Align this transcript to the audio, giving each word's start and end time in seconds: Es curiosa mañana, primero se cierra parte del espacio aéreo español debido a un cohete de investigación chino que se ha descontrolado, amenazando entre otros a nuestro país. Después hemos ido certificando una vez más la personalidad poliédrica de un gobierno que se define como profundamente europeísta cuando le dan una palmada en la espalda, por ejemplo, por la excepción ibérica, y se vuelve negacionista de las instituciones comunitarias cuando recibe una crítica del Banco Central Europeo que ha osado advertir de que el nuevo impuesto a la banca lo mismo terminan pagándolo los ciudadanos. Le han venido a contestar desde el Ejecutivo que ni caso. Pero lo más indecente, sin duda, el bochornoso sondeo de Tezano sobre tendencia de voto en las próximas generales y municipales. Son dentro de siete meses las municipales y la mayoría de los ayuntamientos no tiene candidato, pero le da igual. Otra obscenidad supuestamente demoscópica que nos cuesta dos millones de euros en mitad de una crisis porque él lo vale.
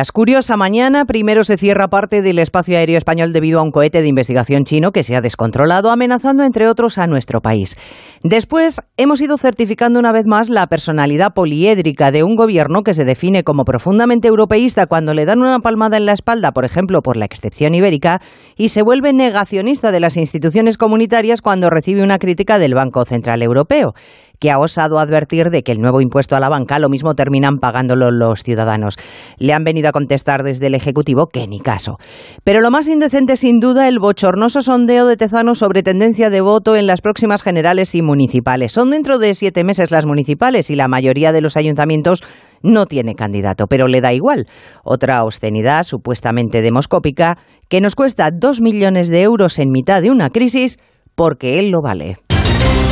Es 0.00 0.10
curiosa 0.10 0.56
mañana, 0.56 1.04
primero 1.04 1.44
se 1.44 1.56
cierra 1.56 1.86
parte 1.86 2.20
del 2.20 2.40
espacio 2.40 2.76
aéreo 2.76 2.98
español 2.98 3.32
debido 3.32 3.60
a 3.60 3.62
un 3.62 3.70
cohete 3.70 4.02
de 4.02 4.08
investigación 4.08 4.64
chino 4.64 4.90
que 4.90 5.04
se 5.04 5.14
ha 5.14 5.20
descontrolado, 5.20 5.88
amenazando 5.88 6.42
entre 6.42 6.66
otros 6.66 6.98
a 6.98 7.06
nuestro 7.06 7.40
país. 7.42 7.76
Después 8.24 8.80
hemos 8.96 9.20
ido 9.20 9.38
certificando 9.38 10.00
una 10.00 10.10
vez 10.10 10.26
más 10.26 10.48
la 10.48 10.66
personalidad 10.66 11.32
poliédrica 11.32 12.10
de 12.10 12.24
un 12.24 12.34
gobierno 12.34 12.82
que 12.82 12.92
se 12.92 13.04
define 13.04 13.44
como 13.44 13.64
profundamente 13.64 14.26
europeísta 14.26 14.86
cuando 14.86 15.14
le 15.14 15.26
dan 15.26 15.38
una 15.38 15.60
palmada 15.60 15.96
en 15.96 16.06
la 16.06 16.12
espalda, 16.12 16.50
por 16.50 16.64
ejemplo, 16.64 17.00
por 17.00 17.16
la 17.16 17.26
excepción 17.26 17.76
ibérica, 17.76 18.20
y 18.56 18.70
se 18.70 18.82
vuelve 18.82 19.12
negacionista 19.12 19.92
de 19.92 20.00
las 20.00 20.16
instituciones 20.16 20.76
comunitarias 20.76 21.40
cuando 21.40 21.70
recibe 21.70 22.02
una 22.02 22.18
crítica 22.18 22.58
del 22.58 22.74
Banco 22.74 23.04
Central 23.04 23.42
Europeo 23.42 23.94
que 24.38 24.50
ha 24.50 24.58
osado 24.58 24.98
advertir 24.98 25.50
de 25.50 25.62
que 25.62 25.72
el 25.72 25.78
nuevo 25.78 26.00
impuesto 26.00 26.36
a 26.36 26.40
la 26.40 26.48
banca 26.48 26.78
lo 26.78 26.88
mismo 26.88 27.14
terminan 27.14 27.58
pagándolo 27.58 28.10
los 28.10 28.42
ciudadanos. 28.42 28.96
Le 29.38 29.52
han 29.52 29.64
venido 29.64 29.88
a 29.88 29.92
contestar 29.92 30.42
desde 30.42 30.66
el 30.66 30.74
Ejecutivo 30.74 31.26
que 31.26 31.46
ni 31.46 31.60
caso. 31.60 31.98
Pero 32.44 32.60
lo 32.60 32.70
más 32.70 32.88
indecente, 32.88 33.36
sin 33.36 33.60
duda, 33.60 33.88
el 33.88 33.98
bochornoso 33.98 34.62
sondeo 34.62 35.06
de 35.06 35.16
Tezano 35.16 35.54
sobre 35.54 35.82
tendencia 35.82 36.30
de 36.30 36.40
voto 36.40 36.76
en 36.76 36.86
las 36.86 37.00
próximas 37.00 37.42
generales 37.42 37.94
y 37.94 38.02
municipales. 38.02 38.72
Son 38.72 38.90
dentro 38.90 39.18
de 39.18 39.34
siete 39.34 39.64
meses 39.64 39.90
las 39.90 40.06
municipales 40.06 40.70
y 40.70 40.74
la 40.74 40.88
mayoría 40.88 41.32
de 41.32 41.40
los 41.40 41.56
ayuntamientos 41.56 42.22
no 42.62 42.86
tiene 42.86 43.14
candidato, 43.14 43.66
pero 43.66 43.86
le 43.86 44.00
da 44.00 44.12
igual. 44.12 44.46
Otra 44.82 45.22
obscenidad 45.22 45.84
supuestamente 45.84 46.62
demoscópica 46.62 47.38
que 47.68 47.80
nos 47.80 47.94
cuesta 47.94 48.30
dos 48.30 48.60
millones 48.60 49.08
de 49.08 49.22
euros 49.22 49.58
en 49.58 49.70
mitad 49.70 50.02
de 50.02 50.10
una 50.10 50.30
crisis 50.30 50.78
porque 51.14 51.58
él 51.58 51.70
lo 51.70 51.80
vale. 51.82 52.16